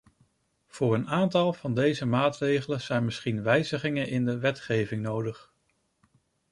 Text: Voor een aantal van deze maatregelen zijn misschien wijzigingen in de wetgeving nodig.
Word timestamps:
Voor 0.67 0.93
een 0.93 1.09
aantal 1.09 1.53
van 1.53 1.73
deze 1.73 2.05
maatregelen 2.05 2.81
zijn 2.81 3.05
misschien 3.05 3.43
wijzigingen 3.43 4.07
in 4.07 4.25
de 4.25 4.37
wetgeving 4.37 5.01
nodig. 5.01 5.51